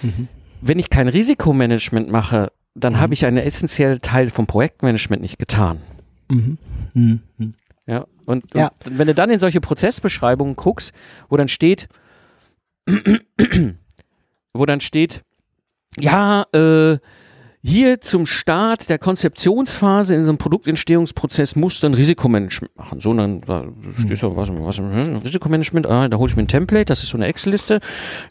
[0.03, 0.29] Mhm
[0.61, 3.01] wenn ich kein Risikomanagement mache, dann mhm.
[3.01, 5.81] habe ich einen essentiellen Teil vom Projektmanagement nicht getan.
[6.31, 6.59] Mhm.
[6.95, 7.21] Mhm.
[7.87, 8.71] Ja, und, ja.
[8.85, 10.95] und wenn du dann in solche Prozessbeschreibungen guckst,
[11.29, 11.89] wo dann steht,
[14.53, 15.23] wo dann steht,
[15.99, 16.99] ja, äh,
[17.63, 23.01] hier zum Start der Konzeptionsphase in so einem Produktentstehungsprozess muss dann Risikomanagement machen.
[23.01, 23.65] So, dann da
[23.99, 24.81] steht so, was, was,
[25.25, 27.81] Risikomanagement, ah, da hole ich mir ein Template, das ist so eine Excel-Liste,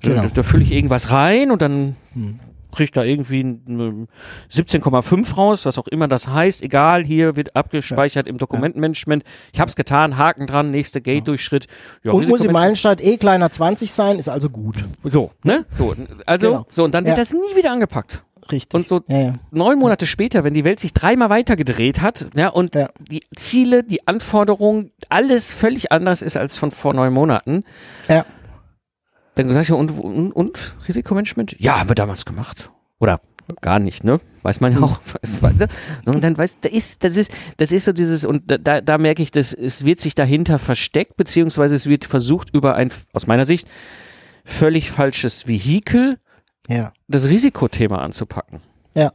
[0.01, 0.23] genau.
[0.23, 2.39] da, da fülle ich irgendwas rein und dann hm
[2.71, 6.61] kriegt da irgendwie 17,5 raus, was auch immer das heißt.
[6.61, 8.31] Egal, hier wird abgespeichert ja.
[8.31, 9.23] im Dokumentenmanagement.
[9.53, 11.67] Ich habe es getan, Haken dran, nächste Gate-Durchschritt.
[12.03, 14.77] Ja, und muss im Meilenstein eh kleiner 20 sein, ist also gut.
[15.03, 15.65] So, ne?
[15.69, 16.67] So, also, genau.
[16.69, 17.21] so, und dann wird ja.
[17.21, 18.23] das nie wieder angepackt.
[18.51, 18.73] Richtig.
[18.73, 19.33] Und so ja, ja.
[19.51, 22.89] neun Monate später, wenn die Welt sich dreimal weiter gedreht hat, ja, und ja.
[22.99, 27.63] die Ziele, die Anforderungen, alles völlig anders ist als von vor neun Monaten.
[28.07, 28.25] Ja.
[29.35, 31.55] Dann sag ich, und, und, und Risikomanagement?
[31.59, 32.71] Ja, haben wir damals gemacht.
[32.99, 33.19] Oder
[33.61, 34.19] gar nicht, ne?
[34.43, 34.99] Weiß man ja auch.
[36.05, 39.21] Und dann weiß, da ist, das ist, das ist so dieses, und da, da merke
[39.21, 43.45] ich, dass es wird sich dahinter versteckt, beziehungsweise es wird versucht, über ein, aus meiner
[43.45, 43.67] Sicht,
[44.43, 46.17] völlig falsches Vehikel
[46.67, 46.93] ja.
[47.07, 48.59] das Risikothema anzupacken.
[48.93, 49.11] Ja.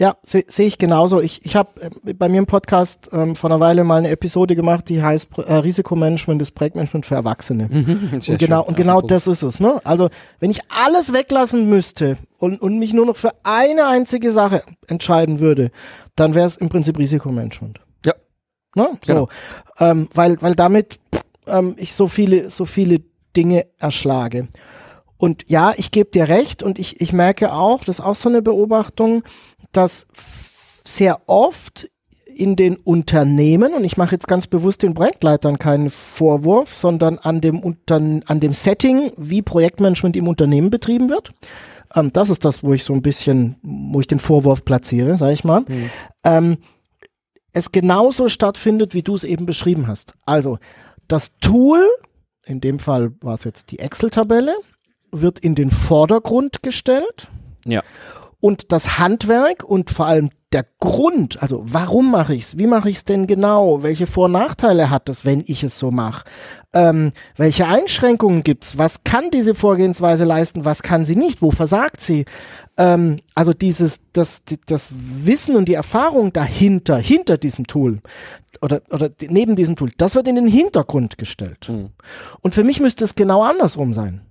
[0.00, 1.20] Ja, sehe seh ich genauso.
[1.20, 4.54] Ich, ich habe äh, bei mir im Podcast ähm, vor einer Weile mal eine Episode
[4.54, 7.68] gemacht, die heißt äh, Risikomanagement ist Projektmanagement für Erwachsene.
[7.68, 9.58] Mhm, und genau, und genau das ist es.
[9.58, 9.80] Ne?
[9.82, 14.62] Also wenn ich alles weglassen müsste und, und mich nur noch für eine einzige Sache
[14.86, 15.72] entscheiden würde,
[16.14, 17.80] dann wäre es im Prinzip Risikomanagement.
[18.06, 18.14] Ja.
[18.76, 18.90] Ne?
[19.04, 19.28] So, genau.
[19.80, 21.00] ähm, weil, weil damit
[21.48, 23.00] ähm, ich so viele, so viele
[23.36, 24.46] Dinge erschlage.
[25.18, 28.28] Und ja, ich gebe dir recht und ich, ich merke auch, das ist auch so
[28.28, 29.24] eine Beobachtung,
[29.72, 30.06] dass
[30.84, 31.88] sehr oft
[32.26, 37.40] in den Unternehmen, und ich mache jetzt ganz bewusst den Projektleitern keinen Vorwurf, sondern an
[37.40, 41.30] dem, an dem Setting, wie Projektmanagement im Unternehmen betrieben wird.
[41.94, 45.32] Ähm, das ist das, wo ich so ein bisschen, wo ich den Vorwurf platziere, sage
[45.32, 45.62] ich mal.
[45.62, 45.90] Mhm.
[46.22, 46.58] Ähm,
[47.52, 50.14] es genauso stattfindet, wie du es eben beschrieben hast.
[50.24, 50.58] Also
[51.08, 51.84] das Tool,
[52.44, 54.54] in dem Fall war es jetzt die Excel-Tabelle,
[55.10, 57.28] wird in den Vordergrund gestellt.
[57.64, 57.82] Ja.
[58.40, 62.88] Und das Handwerk und vor allem der Grund, also warum mache ich es, wie mache
[62.88, 66.24] ich es denn genau, welche Vor- und Nachteile hat es, wenn ich es so mache,
[66.72, 71.50] ähm, welche Einschränkungen gibt es, was kann diese Vorgehensweise leisten, was kann sie nicht, wo
[71.50, 72.24] versagt sie,
[72.78, 77.98] ähm, also dieses, das, das Wissen und die Erfahrung dahinter, hinter diesem Tool
[78.62, 81.68] oder, oder neben diesem Tool, das wird in den Hintergrund gestellt.
[81.68, 81.90] Mhm.
[82.40, 84.22] Und für mich müsste es genau andersrum sein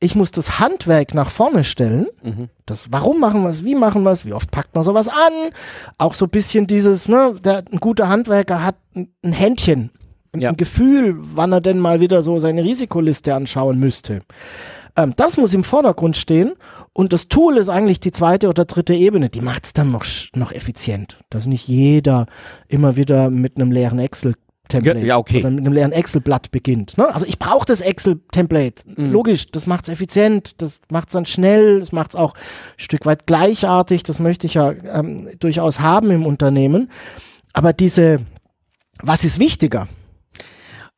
[0.00, 2.06] ich muss das Handwerk nach vorne stellen.
[2.22, 2.48] Mhm.
[2.66, 5.52] Das, warum machen wir es, wie machen wir es, wie oft packt man sowas an?
[5.98, 9.90] Auch so ein bisschen dieses, ne, der, ein guter Handwerker hat ein, ein Händchen,
[10.32, 10.50] ein, ja.
[10.50, 14.20] ein, Gefühl, wann er denn mal wieder so seine Risikoliste anschauen müsste.
[14.96, 16.52] Ähm, das muss im Vordergrund stehen
[16.92, 19.30] und das Tool ist eigentlich die zweite oder dritte Ebene.
[19.30, 22.26] Die macht es dann noch, noch effizient, dass nicht jeder
[22.68, 24.34] immer wieder mit einem leeren Excel
[24.68, 25.06] Template.
[25.06, 25.38] Ja, okay.
[25.38, 26.96] Oder mit einem leeren Excel-Blatt beginnt.
[26.98, 27.12] Ne?
[27.14, 28.82] Also ich brauche das Excel-Template.
[28.96, 29.12] Mhm.
[29.12, 32.40] Logisch, das macht es effizient, das macht es dann schnell, das macht es auch ein
[32.76, 34.02] Stück weit gleichartig.
[34.02, 36.90] Das möchte ich ja ähm, durchaus haben im Unternehmen.
[37.52, 38.20] Aber diese,
[39.02, 39.88] was ist wichtiger?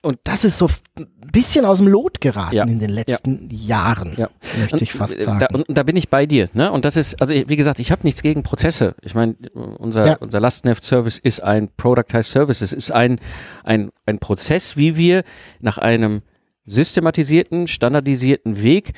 [0.02, 0.66] Und das ist so
[0.98, 2.64] ein bisschen aus dem Lot geraten ja.
[2.64, 3.76] in den letzten ja.
[3.76, 4.30] Jahren, ja.
[4.58, 5.40] möchte ich fast sagen.
[5.40, 6.48] Da, und da bin ich bei dir.
[6.54, 6.72] Ne?
[6.72, 8.94] Und das ist, also wie gesagt, ich habe nichts gegen Prozesse.
[9.02, 12.62] Ich meine, unser, unser Lastenheft-Service ist ein Productized Service.
[12.62, 13.20] Es ist ein,
[13.62, 15.22] ein, ein Prozess, wie wir
[15.60, 16.22] nach einem
[16.64, 18.92] systematisierten, standardisierten Weg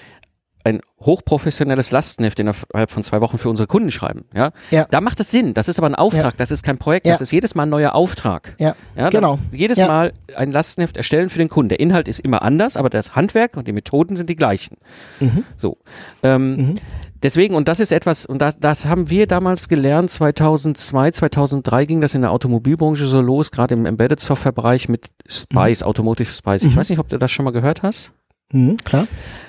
[0.65, 4.25] ein hochprofessionelles Lastenheft innerhalb von zwei Wochen für unsere Kunden schreiben.
[4.35, 4.53] Ja?
[4.71, 4.87] ja.
[4.91, 5.55] Da macht es Sinn.
[5.55, 6.37] Das ist aber ein Auftrag, ja.
[6.37, 7.13] das ist kein Projekt, ja.
[7.13, 8.55] das ist jedes Mal ein neuer Auftrag.
[8.59, 9.39] Ja, ja genau.
[9.51, 11.71] Jedes Mal ein Lastenheft erstellen für den Kunden.
[11.71, 14.77] Der Inhalt ist immer anders, aber das Handwerk und die Methoden sind die gleichen.
[15.21, 15.45] Mhm.
[15.57, 15.79] So.
[16.23, 16.75] Ähm, mhm.
[17.23, 22.01] Deswegen, und das ist etwas, und das, das haben wir damals gelernt, 2002, 2003 ging
[22.01, 25.87] das in der Automobilbranche so los, gerade im Embedded Software Bereich mit Spice, mhm.
[25.87, 26.65] Automotive Spice.
[26.65, 26.81] Ich mhm.
[26.81, 28.13] weiß nicht, ob du das schon mal gehört hast.
[28.53, 29.07] Mhm, klar.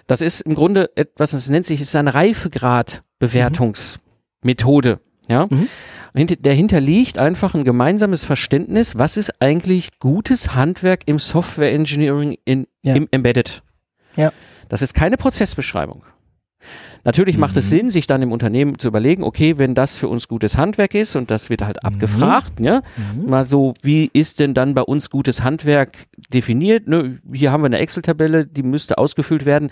[0.07, 4.99] Das ist im Grunde etwas, das nennt sich, ist eine Reifegrad-Bewertungsmethode.
[5.29, 5.47] Ja.
[5.49, 5.67] Mhm.
[6.41, 12.67] Dahinter liegt einfach ein gemeinsames Verständnis, was ist eigentlich gutes Handwerk im Software Engineering in,
[12.83, 12.93] ja.
[12.95, 13.63] im Embedded.
[14.15, 14.31] Ja.
[14.69, 16.03] Das ist keine Prozessbeschreibung.
[17.03, 17.41] Natürlich mhm.
[17.41, 17.69] macht es mhm.
[17.69, 21.15] Sinn, sich dann im Unternehmen zu überlegen, okay, wenn das für uns gutes Handwerk ist
[21.15, 21.87] und das wird halt mhm.
[21.87, 22.81] abgefragt, ja,
[23.15, 23.29] mhm.
[23.29, 25.91] mal so, wie ist denn dann bei uns gutes Handwerk
[26.33, 26.87] definiert?
[26.87, 27.19] Ne?
[27.33, 29.71] Hier haben wir eine Excel-Tabelle, die müsste ausgefüllt werden,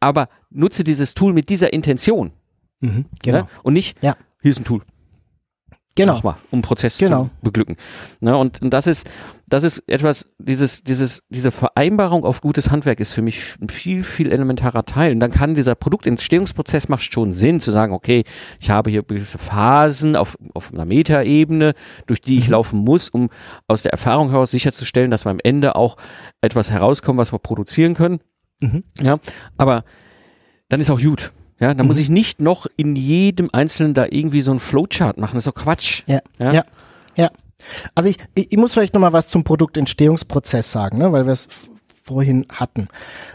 [0.00, 2.32] aber nutze dieses Tool mit dieser Intention.
[2.80, 3.38] Mhm, genau.
[3.38, 3.48] Ne?
[3.62, 4.16] Und nicht, ja.
[4.42, 4.82] hier ist ein Tool.
[5.96, 6.12] Genau.
[6.12, 7.24] Nochmal, um Prozess genau.
[7.24, 7.76] zu beglücken.
[8.20, 9.08] Ne, und, und das ist,
[9.46, 14.04] das ist etwas, dieses, dieses, diese Vereinbarung auf gutes Handwerk ist für mich ein viel,
[14.04, 15.12] viel elementarer Teil.
[15.12, 18.24] Und dann kann dieser Produktentstehungsprozess macht schon Sinn zu sagen, okay,
[18.60, 21.72] ich habe hier gewisse Phasen auf, auf einer Metaebene,
[22.06, 22.52] durch die ich mhm.
[22.52, 23.30] laufen muss, um
[23.66, 25.96] aus der Erfahrung heraus sicherzustellen, dass wir am Ende auch
[26.42, 28.20] etwas herauskommen, was wir produzieren können.
[28.60, 28.84] Mhm.
[29.00, 29.18] Ja,
[29.56, 29.84] aber
[30.68, 31.32] dann ist auch gut.
[31.58, 31.88] Ja, da mhm.
[31.88, 35.34] muss ich nicht noch in jedem Einzelnen da irgendwie so ein Flowchart machen.
[35.34, 36.02] Das ist doch Quatsch.
[36.06, 36.64] Ja, ja, ja.
[37.16, 37.30] ja.
[37.94, 41.48] Also ich, ich, muss vielleicht noch mal was zum Produktentstehungsprozess sagen, ne, weil wir es
[42.02, 42.88] vorhin hatten.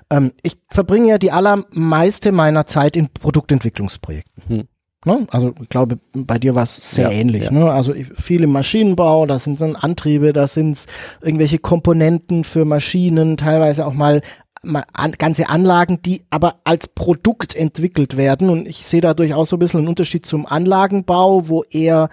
[0.09, 4.43] Ähm, ich verbringe ja die allermeiste meiner Zeit in Produktentwicklungsprojekten.
[4.47, 4.67] Hm.
[5.03, 5.27] Ne?
[5.31, 7.45] Also ich glaube, bei dir war es sehr ja, ähnlich.
[7.45, 7.51] Ja.
[7.51, 7.71] Ne?
[7.71, 10.85] Also viel im Maschinenbau, da sind dann Antriebe, da sind
[11.21, 14.21] irgendwelche Komponenten für Maschinen, teilweise auch mal
[14.63, 18.49] an, ganze Anlagen, die aber als Produkt entwickelt werden.
[18.49, 22.09] Und ich sehe da durchaus so ein bisschen einen Unterschied zum Anlagenbau, wo eher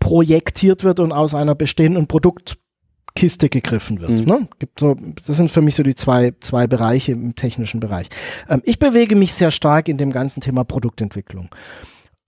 [0.00, 4.20] projektiert wird und aus einer bestehenden Produktkiste gegriffen wird.
[4.20, 4.24] Mhm.
[4.24, 4.48] Ne?
[4.58, 8.08] Gibt so, das sind für mich so die zwei, zwei Bereiche im technischen Bereich.
[8.48, 11.50] Ähm, ich bewege mich sehr stark in dem ganzen Thema Produktentwicklung.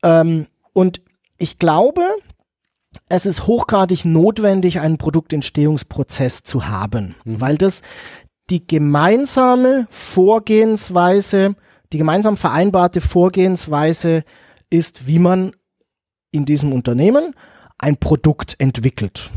[0.02, 1.00] Ähm, und
[1.38, 2.02] ich glaube,
[3.08, 7.40] es ist hochgradig notwendig, einen Produktentstehungsprozess zu haben, mhm.
[7.40, 7.82] weil das
[8.50, 11.56] die gemeinsame Vorgehensweise,
[11.92, 14.24] die gemeinsam vereinbarte Vorgehensweise
[14.70, 15.52] ist, wie man
[16.30, 17.34] in diesem Unternehmen
[17.78, 19.30] ein Produkt entwickelt.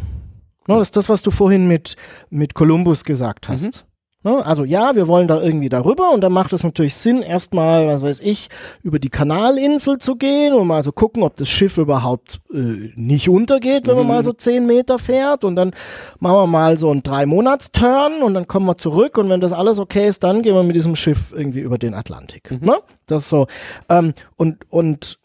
[0.67, 1.95] Das ist das, was du vorhin mit,
[2.29, 3.63] mit Columbus gesagt hast.
[3.63, 3.88] Mhm.
[4.21, 4.45] Ne?
[4.45, 8.03] Also ja, wir wollen da irgendwie darüber und dann macht es natürlich Sinn, erstmal, was
[8.03, 8.49] weiß ich,
[8.83, 13.29] über die Kanalinsel zu gehen und mal so gucken, ob das Schiff überhaupt äh, nicht
[13.29, 13.99] untergeht, wenn mhm.
[14.01, 15.71] man mal so zehn Meter fährt und dann
[16.19, 19.79] machen wir mal so einen Drei-Monats-Turn und dann kommen wir zurück und wenn das alles
[19.79, 22.51] okay ist, dann gehen wir mit diesem Schiff irgendwie über den Atlantik.
[22.51, 22.67] Mhm.
[22.67, 22.75] Ne?
[23.05, 23.47] Das ist so.
[23.87, 25.17] Ähm, und und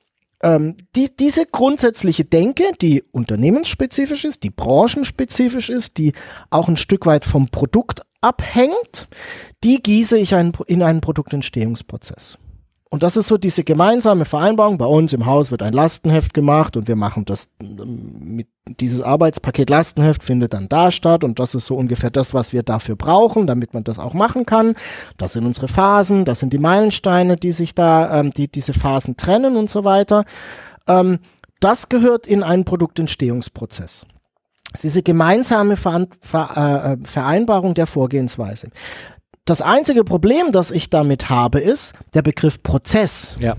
[0.44, 6.12] ähm, die, diese grundsätzliche Denke, die unternehmensspezifisch ist, die branchenspezifisch ist, die
[6.50, 9.08] auch ein Stück weit vom Produkt abhängt,
[9.62, 12.38] die gieße ich ein, in einen Produktentstehungsprozess.
[12.94, 14.78] Und das ist so diese gemeinsame Vereinbarung.
[14.78, 18.46] Bei uns im Haus wird ein Lastenheft gemacht und wir machen das mit
[18.78, 22.62] dieses Arbeitspaket Lastenheft findet dann da statt und das ist so ungefähr das, was wir
[22.62, 24.74] dafür brauchen, damit man das auch machen kann.
[25.16, 29.16] Das sind unsere Phasen, das sind die Meilensteine, die sich da, ähm, die diese Phasen
[29.16, 30.24] trennen und so weiter.
[30.86, 31.18] Ähm,
[31.58, 34.06] das gehört in einen Produktentstehungsprozess.
[34.82, 38.70] Diese gemeinsame Ver äh, Vereinbarung der Vorgehensweise.
[39.44, 43.34] Das einzige Problem, das ich damit habe, ist der Begriff Prozess.
[43.38, 43.56] Ja.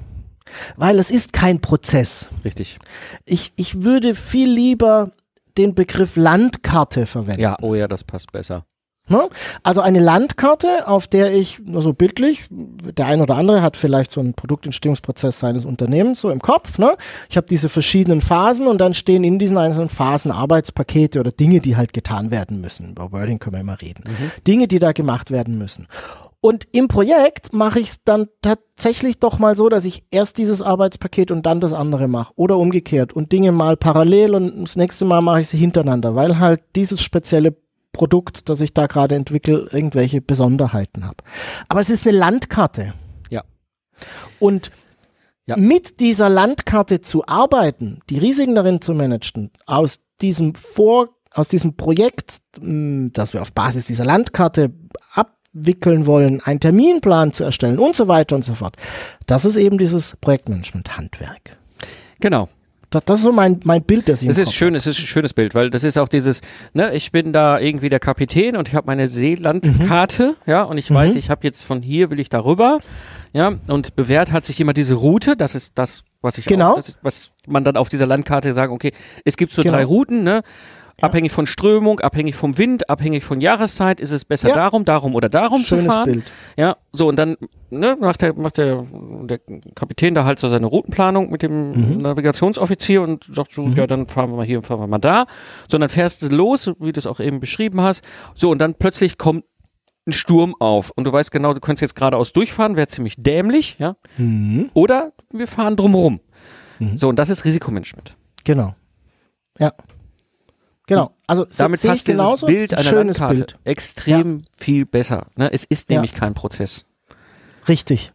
[0.75, 2.29] Weil es ist kein Prozess.
[2.43, 2.79] Richtig.
[3.25, 5.11] Ich, ich würde viel lieber
[5.57, 7.41] den Begriff Landkarte verwenden.
[7.41, 8.65] Ja, oh ja, das passt besser.
[9.07, 9.29] Ne?
[9.61, 14.11] Also eine Landkarte, auf der ich, nur so bildlich, der ein oder andere hat vielleicht
[14.11, 16.79] so einen Produktentstehungsprozess seines Unternehmens so im Kopf.
[16.79, 16.95] Ne?
[17.29, 21.59] Ich habe diese verschiedenen Phasen und dann stehen in diesen einzelnen Phasen Arbeitspakete oder Dinge,
[21.59, 22.91] die halt getan werden müssen.
[22.91, 24.05] Über Wording können wir immer reden.
[24.07, 24.31] Mhm.
[24.47, 25.87] Dinge, die da gemacht werden müssen.
[26.41, 30.61] Und im Projekt mache ich es dann tatsächlich doch mal so, dass ich erst dieses
[30.61, 32.33] Arbeitspaket und dann das andere mache.
[32.35, 33.13] Oder umgekehrt.
[33.13, 37.01] Und Dinge mal parallel und das nächste Mal mache ich sie hintereinander, weil halt dieses
[37.01, 37.55] spezielle
[37.95, 41.17] Produkt, das ich da gerade entwickle, irgendwelche Besonderheiten habe.
[41.69, 42.93] Aber es ist eine Landkarte.
[43.29, 43.43] Ja.
[44.39, 44.69] Und
[45.45, 45.55] ja.
[45.57, 51.77] mit dieser Landkarte zu arbeiten, die Risiken darin zu managen, aus diesem Vor, aus diesem
[51.77, 54.73] Projekt, hm, das wir auf Basis dieser Landkarte
[55.13, 58.75] abwickeln wollen, einen Terminplan zu erstellen und so weiter und so fort.
[59.25, 61.57] Das ist eben dieses Projektmanagement-Handwerk.
[62.19, 62.49] Genau.
[62.89, 65.07] Das, das ist so mein, mein Bild, das ich Das ist schön, es ist ein
[65.07, 66.41] schönes Bild, weil das ist auch dieses,
[66.73, 70.51] ne, ich bin da irgendwie der Kapitän und ich habe meine Seelandkarte, mhm.
[70.51, 70.95] ja, und ich mhm.
[70.95, 72.79] weiß, ich habe jetzt von hier will ich darüber,
[73.33, 76.71] ja, und bewährt hat sich immer diese Route, das ist das, was ich genau.
[76.71, 78.91] auch, das ist, was man dann auf dieser Landkarte sagen, okay,
[79.25, 79.75] es gibt so genau.
[79.75, 80.41] drei Routen, ne,
[81.01, 81.07] ja.
[81.07, 84.55] Abhängig von Strömung, abhängig vom Wind, abhängig von Jahreszeit ist es besser ja.
[84.55, 86.05] darum, darum oder darum Schönes zu fahren.
[86.05, 86.31] Bild.
[86.55, 87.35] Ja, so und dann
[87.69, 88.85] ne, macht der macht der
[89.23, 89.39] der
[89.75, 91.97] Kapitän da halt so seine Routenplanung mit dem mhm.
[91.97, 93.73] Navigationsoffizier und sagt so, mhm.
[93.73, 95.25] ja, dann fahren wir mal hier, fahren wir mal da.
[95.67, 98.05] So und dann fährst du los, wie du es auch eben beschrieben hast.
[98.33, 99.43] So und dann plötzlich kommt
[100.07, 103.77] ein Sturm auf und du weißt genau, du könntest jetzt geradeaus durchfahren, wäre ziemlich dämlich,
[103.79, 103.97] ja.
[104.17, 104.69] Mhm.
[104.73, 106.21] Oder wir fahren drumherum.
[106.79, 106.95] Mhm.
[106.95, 108.15] So und das ist Risikomanagement.
[108.43, 108.73] Genau.
[109.59, 109.73] Ja.
[110.87, 111.11] Genau.
[111.27, 113.59] Also damit passt dieses Bild einer schönes Landkarte Bild.
[113.63, 114.45] extrem ja.
[114.57, 115.27] viel besser.
[115.35, 115.51] Ne?
[115.51, 116.19] Es ist nämlich ja.
[116.19, 116.85] kein Prozess.
[117.67, 118.11] Richtig.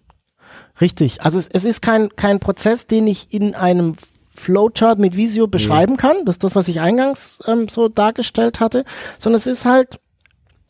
[0.80, 1.22] Richtig.
[1.22, 3.96] Also es, es, ist kein, kein Prozess, den ich in einem
[4.32, 5.98] Flowchart mit Visio beschreiben nee.
[5.98, 6.24] kann.
[6.24, 8.84] Das ist das, was ich eingangs ähm, so dargestellt hatte.
[9.18, 10.00] Sondern es ist halt,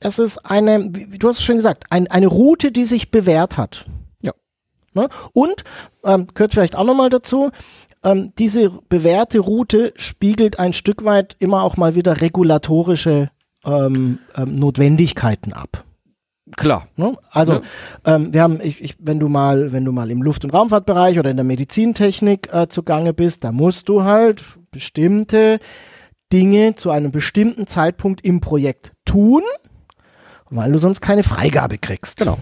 [0.01, 3.59] es ist eine, wie, du hast es schon gesagt, ein, eine Route, die sich bewährt
[3.59, 3.87] hat.
[4.23, 4.33] Ja.
[4.95, 5.09] Ne?
[5.33, 5.65] Und,
[6.05, 7.51] ähm, gehört vielleicht auch nochmal dazu,
[8.03, 13.31] ähm, diese bewährte Route spiegelt ein Stück weit immer auch mal wieder regulatorische
[13.65, 15.85] ähm, ähm, Notwendigkeiten ab.
[16.57, 16.89] Klar.
[16.97, 17.17] Ne?
[17.31, 17.63] Also ja.
[18.07, 21.19] ähm, wir haben, ich, ich, wenn du mal, wenn du mal im Luft- und Raumfahrtbereich
[21.19, 25.61] oder in der Medizintechnik äh, zugange bist, da musst du halt bestimmte
[26.33, 29.43] Dinge zu einem bestimmten Zeitpunkt im Projekt tun,
[30.49, 32.19] weil du sonst keine Freigabe kriegst.
[32.19, 32.39] Genau.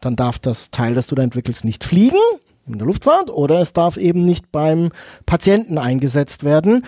[0.00, 2.18] Dann darf das Teil, das du da entwickelst, nicht fliegen
[2.66, 4.90] in der Luftfahrt oder es darf eben nicht beim
[5.26, 6.84] Patienten eingesetzt werden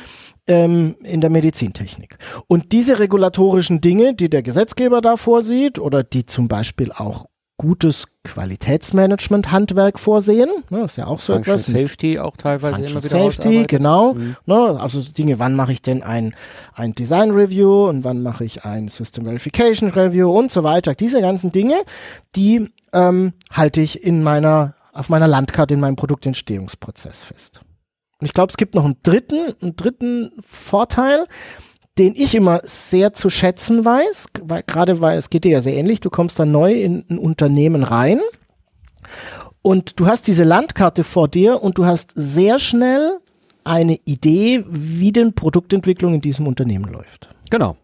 [0.47, 2.19] ähm, in der Medizintechnik.
[2.47, 8.07] Und diese regulatorischen Dinge, die der Gesetzgeber da vorsieht oder die zum Beispiel auch gutes
[8.25, 10.51] Qualitätsmanagement-Handwerk vorsehen.
[10.71, 11.67] Ne, ist ja auch so Function etwas.
[11.67, 14.15] Safety auch teilweise Function immer wieder Safety, genau.
[14.15, 14.37] Mhm.
[14.47, 16.35] Ne, also Dinge, wann mache ich denn ein,
[16.75, 20.95] ein Design Review und wann mache ich ein System Verification Review und so weiter.
[20.95, 21.77] Diese ganzen Dinge,
[22.35, 27.61] die ähm, halte ich in meiner auf meiner Landkarte in meinem Produktentstehungsprozess fest.
[28.21, 31.27] Und ich glaube, es gibt noch einen dritten, einen dritten Vorteil,
[31.99, 35.75] den ich immer sehr zu schätzen weiß, weil, gerade weil es geht dir ja sehr
[35.75, 38.21] ähnlich, du kommst da neu in ein Unternehmen rein
[39.63, 43.19] und du hast diese Landkarte vor dir und du hast sehr schnell
[43.65, 47.31] eine Idee, wie denn Produktentwicklung in diesem Unternehmen läuft.
[47.51, 47.77] Genau.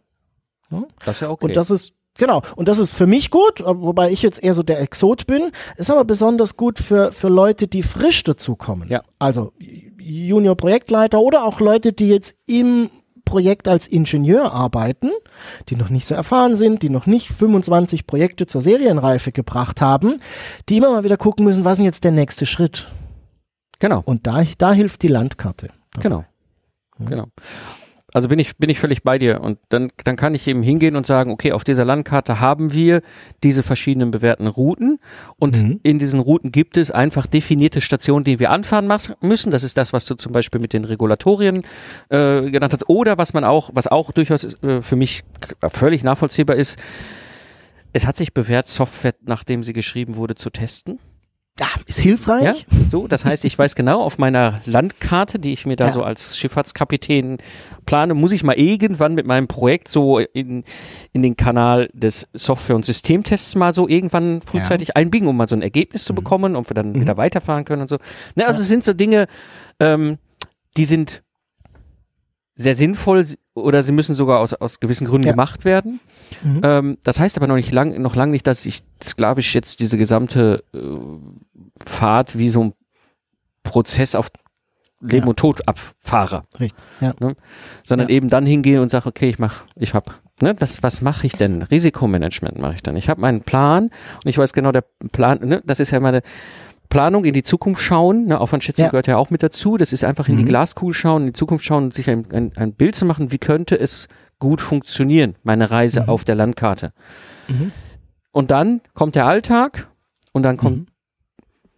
[1.04, 1.46] Das ist ja okay.
[1.46, 4.62] Und das ist Genau, und das ist für mich gut, wobei ich jetzt eher so
[4.62, 8.88] der Exot bin, ist aber besonders gut für, für Leute, die frisch dazukommen.
[8.88, 9.02] Ja.
[9.18, 9.52] Also
[9.98, 12.90] Junior-Projektleiter oder auch Leute, die jetzt im
[13.24, 15.10] Projekt als Ingenieur arbeiten,
[15.68, 20.20] die noch nicht so erfahren sind, die noch nicht 25 Projekte zur Serienreife gebracht haben,
[20.68, 22.88] die immer mal wieder gucken müssen, was ist jetzt der nächste Schritt?
[23.78, 24.02] Genau.
[24.04, 25.68] Und da, da hilft die Landkarte.
[25.92, 26.02] Dabei.
[26.02, 26.24] Genau.
[26.98, 27.26] Genau.
[28.12, 29.40] Also bin ich, bin ich völlig bei dir.
[29.40, 33.02] Und dann, dann kann ich eben hingehen und sagen, okay, auf dieser Landkarte haben wir
[33.42, 34.98] diese verschiedenen bewährten Routen.
[35.38, 35.80] Und mhm.
[35.82, 39.50] in diesen Routen gibt es einfach definierte Stationen, die wir anfahren müssen.
[39.50, 41.62] Das ist das, was du zum Beispiel mit den Regulatorien
[42.08, 42.88] äh, genannt hast.
[42.88, 45.22] Oder was man auch, was auch durchaus äh, für mich
[45.68, 46.78] völlig nachvollziehbar ist,
[47.92, 50.98] es hat sich bewährt, Software, nachdem sie geschrieben wurde, zu testen.
[51.60, 52.42] Ja, ist hilfreich.
[52.42, 52.54] Ja,
[52.88, 55.92] so, das heißt, ich weiß genau, auf meiner Landkarte, die ich mir da ja.
[55.92, 57.36] so als Schifffahrtskapitän
[57.84, 60.64] plane, muss ich mal irgendwann mit meinem Projekt so in,
[61.12, 64.94] in den Kanal des Software- und Systemtests mal so irgendwann frühzeitig ja.
[64.96, 66.16] einbiegen, um mal so ein Ergebnis zu mhm.
[66.16, 67.02] bekommen, und wir dann mhm.
[67.02, 67.98] wieder weiterfahren können und so.
[68.36, 69.26] Ne, also es sind so Dinge,
[69.80, 70.16] ähm,
[70.78, 71.22] die sind
[72.56, 75.32] sehr sinnvoll oder sie müssen sogar aus, aus gewissen Gründen ja.
[75.32, 76.00] gemacht werden.
[76.42, 76.60] Mhm.
[76.62, 79.96] Ähm, das heißt aber noch nicht lang, noch lange nicht, dass ich sklavisch jetzt diese
[79.96, 80.78] gesamte äh,
[81.84, 82.72] Fahrt wie so ein
[83.62, 84.30] Prozess auf
[85.02, 85.30] Leben ja.
[85.30, 86.42] und Tod abfahre.
[86.58, 86.78] Richtig.
[87.00, 87.14] Ja.
[87.20, 87.34] Ne?
[87.84, 88.14] Sondern ja.
[88.14, 91.32] eben dann hingehe und sage, okay, ich mach, ich hab, ne, was, was mache ich
[91.32, 91.62] denn?
[91.62, 92.96] Risikomanagement mache ich dann.
[92.96, 96.20] Ich habe meinen Plan und ich weiß genau, der Plan, ne, das ist ja meine,
[96.90, 98.90] Planung in die Zukunft schauen, ne, Aufwandschätzung ja.
[98.90, 99.76] gehört ja auch mit dazu.
[99.76, 100.38] Das ist einfach in mhm.
[100.38, 103.32] die Glaskugel schauen, in die Zukunft schauen und sich ein, ein, ein, Bild zu machen,
[103.32, 104.08] wie könnte es
[104.40, 106.08] gut funktionieren, meine Reise mhm.
[106.08, 106.92] auf der Landkarte.
[107.48, 107.70] Mhm.
[108.32, 109.88] Und dann kommt der Alltag
[110.32, 110.86] und dann kommt mhm.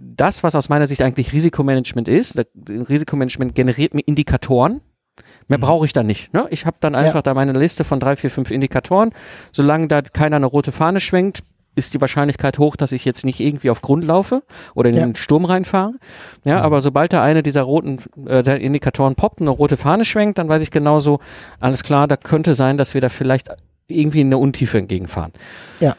[0.03, 2.43] Das, was aus meiner Sicht eigentlich Risikomanagement ist.
[2.69, 4.81] Risikomanagement generiert mir Indikatoren.
[5.49, 5.63] Mehr mhm.
[5.63, 6.33] brauche ich dann nicht.
[6.33, 6.47] Ne?
[6.51, 7.23] Ich habe dann einfach ja.
[7.23, 9.13] da meine Liste von drei, vier, fünf Indikatoren.
[9.53, 11.43] Solange da keiner eine rote Fahne schwenkt,
[11.75, 14.43] ist die Wahrscheinlichkeit hoch, dass ich jetzt nicht irgendwie auf Grund laufe
[14.75, 15.03] oder in ja.
[15.03, 15.95] den Sturm reinfahre.
[16.45, 16.65] Ja, mhm.
[16.65, 20.49] aber sobald da eine dieser roten äh, Indikatoren poppt und eine rote Fahne schwenkt, dann
[20.49, 21.21] weiß ich genauso,
[21.61, 23.49] alles klar, da könnte sein, dass wir da vielleicht
[23.89, 25.33] irgendwie in eine Untiefe entgegenfahren.
[25.81, 25.97] Ja.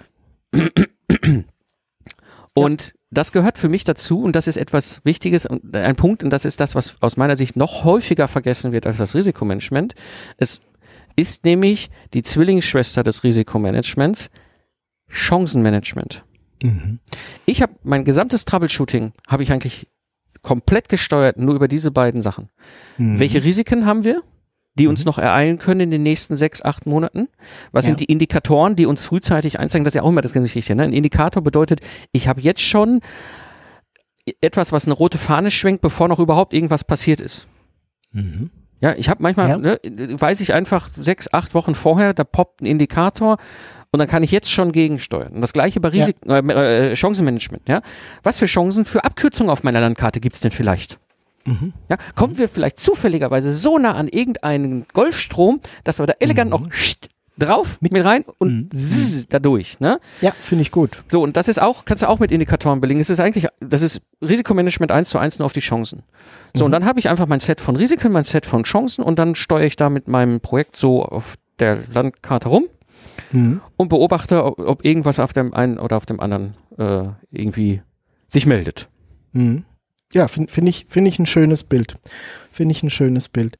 [2.53, 2.93] Und ja.
[3.13, 6.45] Das gehört für mich dazu und das ist etwas Wichtiges und ein Punkt und das
[6.45, 9.95] ist das, was aus meiner Sicht noch häufiger vergessen wird als das Risikomanagement.
[10.37, 10.61] Es
[11.15, 14.31] ist nämlich die Zwillingsschwester des Risikomanagements,
[15.07, 16.23] Chancenmanagement.
[16.63, 16.99] Mhm.
[17.45, 19.87] Ich habe mein gesamtes Troubleshooting habe ich eigentlich
[20.41, 22.49] komplett gesteuert nur über diese beiden Sachen.
[22.97, 23.19] Mhm.
[23.19, 24.23] Welche Risiken haben wir,
[24.75, 25.09] die uns mhm.
[25.09, 27.27] noch ereilen können in den nächsten sechs, acht Monaten?
[27.71, 27.89] Was ja.
[27.89, 29.83] sind die Indikatoren, die uns frühzeitig einzeigen?
[29.83, 30.75] Das ist ja auch immer das Geschichte.
[30.75, 30.83] Ne?
[30.83, 31.81] Ein Indikator bedeutet,
[32.11, 33.01] ich habe jetzt schon
[34.41, 37.47] etwas, was eine rote Fahne schwenkt, bevor noch überhaupt irgendwas passiert ist.
[38.11, 38.49] Mhm.
[38.79, 39.57] Ja, ich habe manchmal, ja.
[39.57, 43.37] ne, weiß ich einfach sechs, acht Wochen vorher, da poppt ein Indikator
[43.91, 45.33] und dann kann ich jetzt schon gegensteuern.
[45.33, 46.39] Und das gleiche bei Risik ja.
[46.39, 47.69] äh, äh, Chancenmanagement.
[47.69, 47.81] Ja?
[48.23, 50.99] Was für Chancen für Abkürzungen auf meiner Landkarte gibt's denn vielleicht?
[51.45, 51.73] Mhm.
[51.89, 52.37] Ja, kommen mhm.
[52.37, 56.57] wir vielleicht zufälligerweise so nah an irgendeinen Golfstrom, dass wir da elegant mhm.
[56.57, 56.69] noch
[57.37, 58.77] drauf mit mir rein und mhm.
[58.77, 59.79] zzz, da durch.
[59.79, 59.99] Ne?
[60.21, 61.03] Ja, finde ich gut.
[61.07, 62.99] So, und das ist auch, kannst du auch mit Indikatoren belegen.
[62.99, 66.03] Es ist eigentlich, das ist Risikomanagement eins zu eins nur auf die Chancen.
[66.53, 66.65] So, mhm.
[66.65, 69.35] und dann habe ich einfach mein Set von Risiken, mein Set von Chancen und dann
[69.35, 72.65] steuere ich da mit meinem Projekt so auf der Landkarte rum
[73.31, 73.61] mhm.
[73.77, 77.81] und beobachte, ob, ob, irgendwas auf dem einen oder auf dem anderen äh, irgendwie
[78.27, 78.89] sich meldet.
[79.31, 79.65] Mhm.
[80.13, 81.97] Ja, finde find ich, find ich ein schönes Bild.
[82.51, 83.57] Finde ich ein schönes Bild.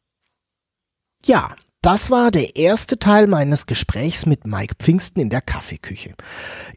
[1.25, 6.13] Ja, das war der erste Teil meines Gesprächs mit Mike Pfingsten in der Kaffeeküche.